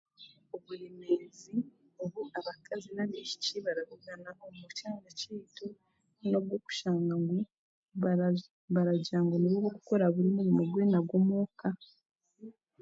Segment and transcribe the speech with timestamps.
[0.55, 1.55] Obureemeezi
[2.03, 5.67] obu abakazi n'abaishiki barabugana omu kyanga kyaitu
[6.29, 7.37] n'obwokushanga ngu
[8.03, 11.67] baraza baragira ngu nibo b'okukora buri murimo gwena ogw'omuuka